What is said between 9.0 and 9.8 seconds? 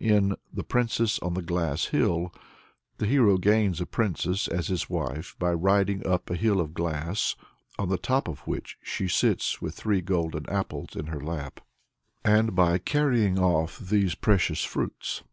sits with